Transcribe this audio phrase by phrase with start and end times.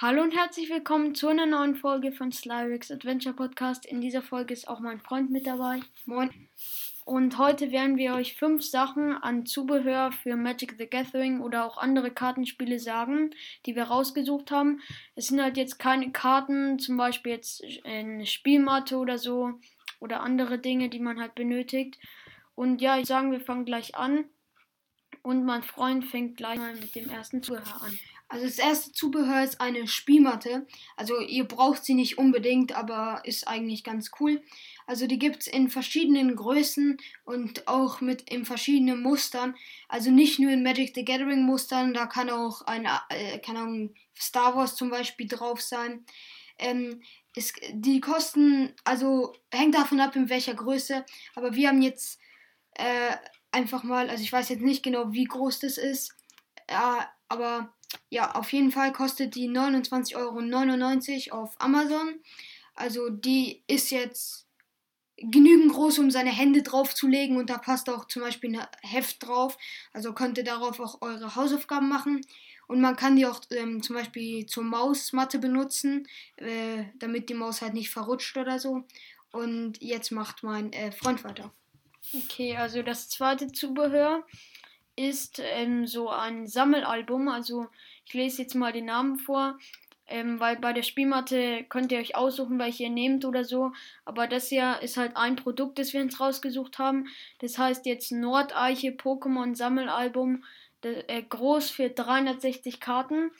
[0.00, 3.84] Hallo und herzlich willkommen zu einer neuen Folge von Slyrix Adventure Podcast.
[3.84, 5.80] In dieser Folge ist auch mein Freund mit dabei.
[6.06, 6.30] Moin.
[7.04, 11.78] Und heute werden wir euch fünf Sachen an Zubehör für Magic the Gathering oder auch
[11.78, 13.34] andere Kartenspiele sagen,
[13.66, 14.80] die wir rausgesucht haben.
[15.16, 19.54] Es sind halt jetzt keine Karten, zum Beispiel jetzt eine Spielmatte oder so
[19.98, 21.98] oder andere Dinge, die man halt benötigt.
[22.54, 24.26] Und ja, ich sagen, wir fangen gleich an.
[25.22, 27.98] Und mein Freund fängt gleich mal mit dem ersten Zubehör an.
[28.28, 30.66] Also das erste Zubehör ist eine Spielmatte.
[30.96, 34.42] Also ihr braucht sie nicht unbedingt, aber ist eigentlich ganz cool.
[34.86, 39.54] Also die gibt es in verschiedenen Größen und auch mit in verschiedenen Mustern.
[39.88, 43.94] Also nicht nur in Magic the Gathering Mustern, da kann auch ein, äh, keine Ahnung,
[44.18, 46.04] Star Wars zum Beispiel drauf sein.
[46.58, 47.02] Ähm,
[47.34, 51.04] es, die kosten, also hängt davon ab, in welcher Größe.
[51.34, 52.18] Aber wir haben jetzt
[52.74, 53.16] äh,
[53.52, 56.14] einfach mal, also ich weiß jetzt nicht genau, wie groß das ist.
[56.66, 56.74] Äh,
[57.28, 57.74] aber
[58.10, 62.20] ja, auf jeden Fall kostet die 29,99 Euro auf Amazon.
[62.74, 64.46] Also die ist jetzt
[65.16, 69.58] genügend groß, um seine Hände draufzulegen und da passt auch zum Beispiel ein Heft drauf.
[69.92, 72.24] Also könnt ihr darauf auch eure Hausaufgaben machen.
[72.68, 76.06] Und man kann die auch ähm, zum Beispiel zur Mausmatte benutzen,
[76.36, 78.84] äh, damit die Maus halt nicht verrutscht oder so.
[79.32, 81.52] Und jetzt macht mein äh, Freund weiter.
[82.14, 84.24] Okay, also das zweite Zubehör
[84.98, 87.28] ist ähm, so ein Sammelalbum.
[87.28, 87.66] Also
[88.04, 89.58] ich lese jetzt mal den Namen vor,
[90.06, 93.72] ähm, weil bei der Spielmatte könnt ihr euch aussuchen, welche ihr nehmt oder so.
[94.04, 97.06] Aber das hier ist halt ein Produkt, das wir uns rausgesucht haben.
[97.38, 100.44] Das heißt jetzt Nordeiche Pokémon Sammelalbum.
[100.80, 103.30] Das, äh, groß für 360 Karten.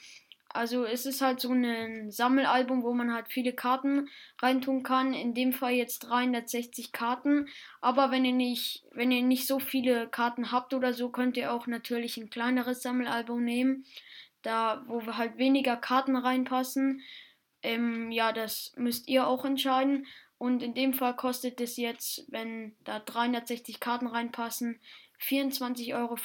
[0.51, 4.09] Also es ist halt so ein Sammelalbum, wo man halt viele Karten
[4.41, 5.13] reintun kann.
[5.13, 7.47] In dem Fall jetzt 360 Karten.
[7.81, 11.53] Aber wenn ihr nicht, wenn ihr nicht so viele Karten habt oder so, könnt ihr
[11.53, 13.85] auch natürlich ein kleineres Sammelalbum nehmen.
[14.41, 17.01] Da, wo halt weniger Karten reinpassen.
[17.61, 20.07] Ähm, ja, das müsst ihr auch entscheiden.
[20.39, 24.79] Und in dem Fall kostet es jetzt, wenn da 360 Karten reinpassen,
[25.21, 26.15] 24,95 Euro.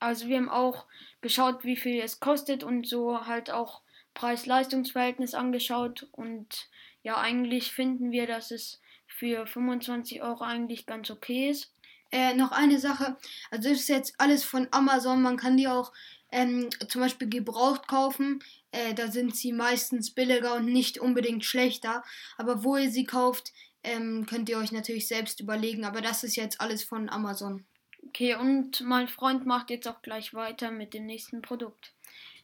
[0.00, 0.86] Also wir haben auch
[1.20, 3.82] geschaut, wie viel es kostet und so halt auch
[4.14, 6.08] Preis-Leistungs-Verhältnis angeschaut.
[6.12, 6.68] Und
[7.02, 11.72] ja, eigentlich finden wir, dass es für 25 Euro eigentlich ganz okay ist.
[12.12, 13.16] Äh, noch eine Sache,
[13.52, 15.92] also das ist jetzt alles von Amazon, man kann die auch
[16.32, 18.42] ähm, zum Beispiel gebraucht kaufen.
[18.72, 22.04] Äh, da sind sie meistens billiger und nicht unbedingt schlechter.
[22.36, 25.84] Aber wo ihr sie kauft, ähm, könnt ihr euch natürlich selbst überlegen.
[25.84, 27.64] Aber das ist jetzt alles von Amazon.
[28.10, 31.92] Okay, und mein Freund macht jetzt auch gleich weiter mit dem nächsten Produkt.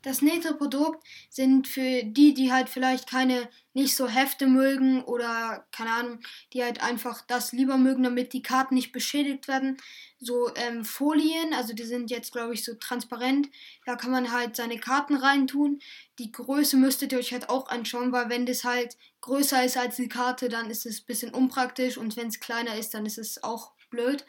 [0.02, 5.66] Das nächste Produkt sind für die, die halt vielleicht keine nicht so Hefte mögen oder
[5.72, 6.20] keine Ahnung,
[6.52, 9.76] die halt einfach das lieber mögen, damit die Karten nicht beschädigt werden.
[10.20, 13.48] So ähm, Folien, also die sind jetzt glaube ich so transparent.
[13.86, 15.80] Da kann man halt seine Karten reintun.
[16.20, 19.96] Die Größe müsstet ihr euch halt auch anschauen, weil wenn das halt größer ist als
[19.96, 23.18] die Karte, dann ist es ein bisschen unpraktisch und wenn es kleiner ist, dann ist
[23.18, 24.24] es auch blöd.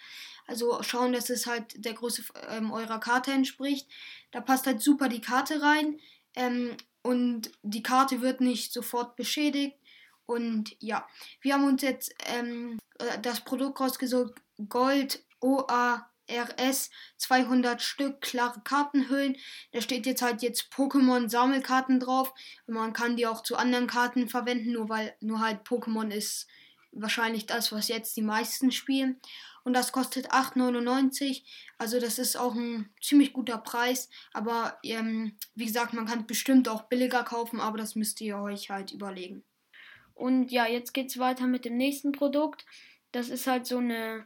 [0.48, 3.88] Also schauen, dass es halt der Größe ähm, eurer Karte entspricht.
[4.32, 6.00] Da passt halt super die Karte rein.
[6.36, 9.78] Ähm, und die Karte wird nicht sofort beschädigt.
[10.26, 11.08] Und ja,
[11.42, 14.34] wir haben uns jetzt ähm, äh, das Produkt rausgesucht:
[14.70, 19.38] Gold OARS 200 Stück klare Kartenhüllen.
[19.72, 22.34] Da steht jetzt halt jetzt Pokémon Sammelkarten drauf.
[22.68, 26.48] Man kann die auch zu anderen Karten verwenden, nur weil nur halt Pokémon ist
[26.92, 29.20] wahrscheinlich das, was jetzt die meisten spielen.
[29.64, 31.44] Und das kostet 8,99.
[31.78, 34.10] Also das ist auch ein ziemlich guter Preis.
[34.34, 38.38] Aber ähm, wie gesagt, man kann es bestimmt auch billiger kaufen, aber das müsst ihr
[38.38, 39.44] euch halt überlegen.
[40.14, 42.66] Und ja, jetzt geht es weiter mit dem nächsten Produkt.
[43.12, 44.26] Das ist halt so eine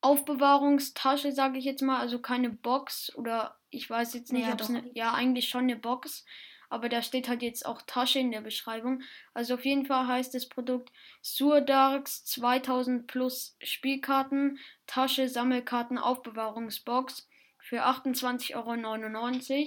[0.00, 2.00] Aufbewahrungstasche, sage ich jetzt mal.
[2.00, 4.90] Also keine Box oder ich weiß jetzt nicht, Ja, ob es eine.
[4.94, 6.24] Ja, eigentlich schon eine Box.
[6.70, 9.02] Aber da steht halt jetzt auch Tasche in der Beschreibung.
[9.34, 10.92] Also auf jeden Fall heißt das Produkt
[11.22, 19.66] Surdarks 2000 plus Spielkarten, Tasche, Sammelkarten, Aufbewahrungsbox für 28,99 Euro.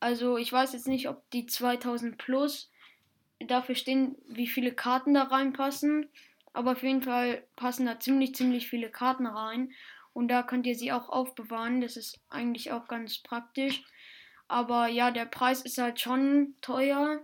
[0.00, 2.70] Also ich weiß jetzt nicht, ob die 2000 plus
[3.40, 6.08] dafür stehen, wie viele Karten da reinpassen.
[6.52, 9.72] Aber auf jeden Fall passen da ziemlich, ziemlich viele Karten rein.
[10.12, 11.80] Und da könnt ihr sie auch aufbewahren.
[11.80, 13.84] Das ist eigentlich auch ganz praktisch.
[14.48, 17.20] Aber ja, der Preis ist halt schon teuer.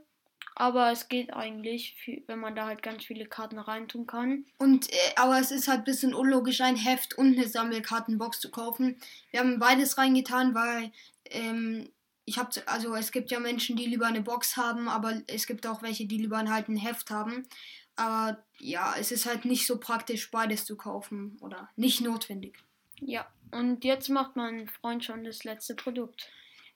[0.56, 1.96] Aber es geht eigentlich,
[2.28, 4.44] wenn man da halt ganz viele Karten reintun kann.
[4.58, 8.52] Und äh, aber es ist halt ein bisschen unlogisch, ein Heft und eine Sammelkartenbox zu
[8.52, 8.96] kaufen.
[9.32, 10.92] Wir haben beides reingetan, weil
[11.24, 11.90] ähm,
[12.24, 15.66] ich habe also es gibt ja Menschen, die lieber eine Box haben, aber es gibt
[15.66, 17.48] auch welche, die lieber halt ein Heft haben.
[17.96, 22.58] Aber ja, es ist halt nicht so praktisch, beides zu kaufen oder nicht notwendig.
[23.00, 26.28] Ja, und jetzt macht mein Freund schon das letzte Produkt.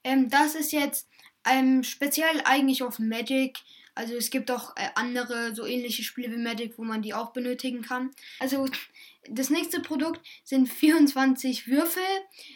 [0.03, 1.07] Ähm, das ist jetzt
[1.45, 3.59] Ähm, speziell eigentlich auf Magic.
[3.95, 7.31] Also es gibt auch äh, andere so ähnliche Spiele wie Magic, wo man die auch
[7.31, 8.11] benötigen kann.
[8.39, 8.67] Also
[9.29, 12.03] das nächste Produkt sind 24 Würfel.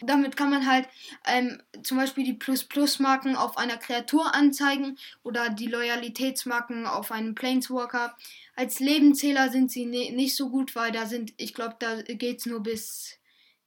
[0.02, 0.86] Damit kann man halt
[1.26, 8.16] ähm, zum Beispiel die Plus-Plus-Marken auf einer Kreatur anzeigen oder die Loyalitätsmarken auf einem Planeswalker.
[8.56, 12.38] Als Lebenzähler sind sie ne nicht so gut, weil da sind, ich glaube, da geht
[12.40, 13.18] es nur bis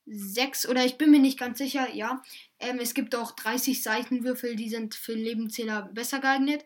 [0.07, 2.21] 6 oder ich bin mir nicht ganz sicher, ja.
[2.59, 6.65] Ähm, es gibt auch 30 Seitenwürfel, die sind für Lebenzähler besser geeignet.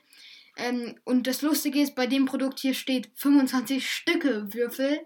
[0.57, 4.99] Ähm, und das Lustige ist, bei dem Produkt hier steht 25 Stücke Würfel.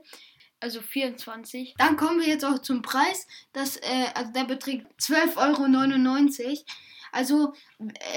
[0.60, 1.76] Also 24.
[1.78, 3.28] Dann kommen wir jetzt auch zum Preis.
[3.54, 6.64] Das, äh, also der beträgt 12,99 Euro.
[7.12, 7.54] Also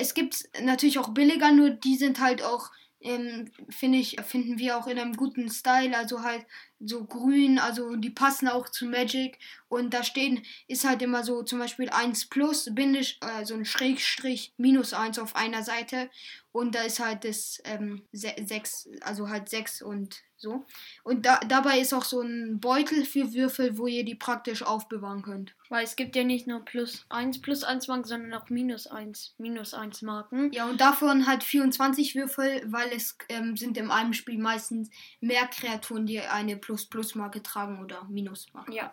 [0.00, 4.77] es gibt natürlich auch billiger, nur die sind halt auch ähm, finde ich, finden wir
[4.77, 6.45] auch in einem guten Style, also halt
[6.81, 9.39] so grün, also die passen auch zu Magic.
[9.69, 13.65] Und da stehen, ist halt immer so zum Beispiel 1 plus, bindisch, äh, so ein
[13.65, 16.11] Schrägstrich, minus 1 auf einer Seite
[16.53, 20.65] und da ist halt das ähm, 6, also halt 6 und so.
[21.03, 25.23] Und da, dabei ist auch so ein Beutel für Würfel, wo ihr die praktisch aufbewahren
[25.23, 25.55] könnt.
[25.69, 29.35] Weil es gibt ja nicht nur plus 1 plus 1 Marken, sondern auch minus 1
[29.39, 30.53] minus 1 Marken.
[30.53, 34.91] Ja, und davon halt 24 Würfel, weil es ähm, sind in einem Spiel meistens
[35.21, 38.73] mehr Kreaturen, die eine plus plus Marke tragen oder minus Marke.
[38.73, 38.91] Ja.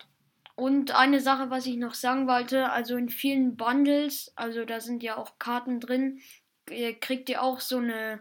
[0.56, 5.02] Und eine Sache, was ich noch sagen wollte, also in vielen Bundles, also da sind
[5.02, 6.20] ja auch Karten drin,
[7.00, 8.20] kriegt ihr auch so eine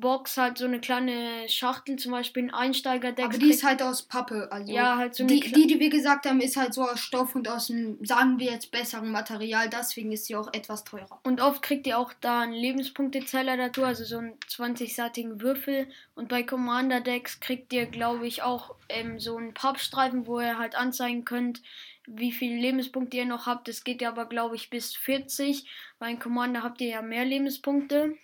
[0.00, 3.24] Box halt so eine kleine Schachtel, zum Beispiel ein Einsteigerdeck.
[3.24, 4.48] Aber die ist halt aus Pappe.
[4.50, 7.00] Also ja, halt so eine die, die, die wir gesagt haben, ist halt so aus
[7.00, 9.68] Stoff und aus einem, sagen wir jetzt, besseren Material.
[9.68, 11.20] Deswegen ist sie auch etwas teurer.
[11.24, 15.88] Und oft kriegt ihr auch da einen Lebenspunktezeller dazu, also so einen 20-seitigen Würfel.
[16.14, 20.58] Und bei Commander Decks kriegt ihr, glaube ich, auch ähm, so einen Pappstreifen, wo ihr
[20.58, 21.62] halt anzeigen könnt,
[22.06, 23.68] wie viele Lebenspunkte ihr noch habt.
[23.68, 25.66] Das geht ja aber, glaube ich, bis 40.
[25.98, 28.16] Bei Commander habt ihr ja mehr Lebenspunkte.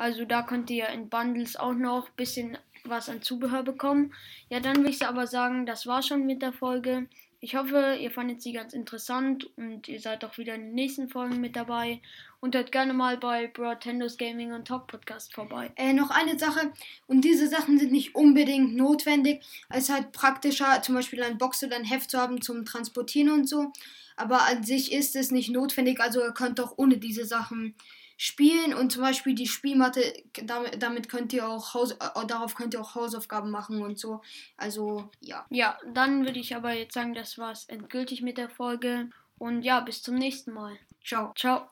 [0.00, 4.14] Also da könnt ihr in Bundles auch noch ein bisschen was an Zubehör bekommen.
[4.48, 7.06] Ja, dann will ich aber sagen, das war schon mit der Folge.
[7.38, 11.10] Ich hoffe, ihr fandet sie ganz interessant und ihr seid auch wieder in den nächsten
[11.10, 12.00] Folgen mit dabei.
[12.40, 15.70] Und hört gerne mal bei Brotendos Gaming und Talk Podcast vorbei.
[15.76, 16.72] Äh, noch eine Sache,
[17.06, 19.42] und diese Sachen sind nicht unbedingt notwendig.
[19.68, 23.28] Es ist halt praktischer, zum Beispiel ein Box oder ein Heft zu haben zum Transportieren
[23.28, 23.70] und so.
[24.16, 27.74] Aber an sich ist es nicht notwendig, also ihr könnt auch ohne diese Sachen
[28.22, 30.02] spielen und zum Beispiel die Spielmatte,
[30.44, 34.20] damit, damit könnt ihr auch Haus, äh, darauf könnt ihr auch Hausaufgaben machen und so.
[34.58, 35.46] Also ja.
[35.48, 39.08] Ja, dann würde ich aber jetzt sagen, das war's endgültig mit der Folge.
[39.38, 40.76] Und ja, bis zum nächsten Mal.
[41.02, 41.32] Ciao.
[41.34, 41.66] Ciao.